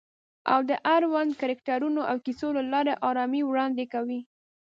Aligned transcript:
او 0.51 0.59
د 0.69 0.71
اړونده 0.93 1.35
کرکټرونو 1.41 2.01
او 2.09 2.15
کیسو 2.25 2.47
له 2.57 2.63
لارې 2.73 2.93
آرامي 3.09 3.41
وړاندې 3.45 3.85
کوي 3.93 4.19